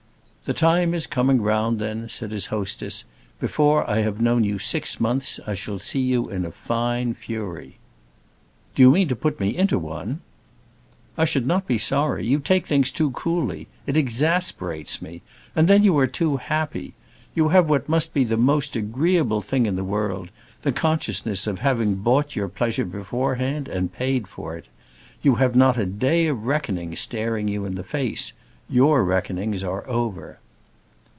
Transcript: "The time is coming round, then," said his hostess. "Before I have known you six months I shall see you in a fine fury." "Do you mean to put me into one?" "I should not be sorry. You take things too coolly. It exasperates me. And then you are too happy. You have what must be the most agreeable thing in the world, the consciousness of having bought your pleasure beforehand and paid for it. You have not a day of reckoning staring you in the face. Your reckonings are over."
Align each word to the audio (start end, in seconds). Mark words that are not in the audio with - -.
"The 0.43 0.53
time 0.55 0.93
is 0.95 1.07
coming 1.07 1.41
round, 1.41 1.79
then," 1.79 2.09
said 2.09 2.31
his 2.31 2.47
hostess. 2.47 3.05
"Before 3.39 3.89
I 3.89 4.01
have 4.01 4.19
known 4.19 4.43
you 4.43 4.59
six 4.59 4.99
months 4.99 5.39
I 5.47 5.53
shall 5.53 5.79
see 5.79 6.01
you 6.01 6.29
in 6.29 6.43
a 6.45 6.51
fine 6.51 7.13
fury." 7.13 7.77
"Do 8.75 8.81
you 8.81 8.91
mean 8.91 9.07
to 9.07 9.15
put 9.15 9.39
me 9.39 9.55
into 9.55 9.79
one?" 9.79 10.19
"I 11.17 11.23
should 11.23 11.45
not 11.47 11.67
be 11.67 11.77
sorry. 11.77 12.25
You 12.25 12.39
take 12.39 12.65
things 12.67 12.91
too 12.91 13.11
coolly. 13.11 13.67
It 13.87 13.95
exasperates 13.95 15.01
me. 15.01 15.21
And 15.55 15.67
then 15.69 15.83
you 15.83 15.97
are 15.99 16.07
too 16.07 16.35
happy. 16.37 16.95
You 17.33 17.49
have 17.49 17.69
what 17.69 17.87
must 17.87 18.13
be 18.13 18.25
the 18.25 18.35
most 18.35 18.75
agreeable 18.75 19.41
thing 19.41 19.65
in 19.67 19.77
the 19.77 19.85
world, 19.85 20.31
the 20.63 20.73
consciousness 20.73 21.47
of 21.47 21.59
having 21.59 21.95
bought 21.95 22.35
your 22.35 22.49
pleasure 22.49 22.83
beforehand 22.83 23.69
and 23.69 23.93
paid 23.93 24.27
for 24.27 24.57
it. 24.57 24.65
You 25.21 25.35
have 25.35 25.55
not 25.55 25.77
a 25.77 25.85
day 25.85 26.27
of 26.27 26.45
reckoning 26.45 26.93
staring 26.97 27.47
you 27.47 27.63
in 27.63 27.75
the 27.75 27.83
face. 27.85 28.33
Your 28.69 29.03
reckonings 29.03 29.65
are 29.65 29.85
over." 29.89 30.39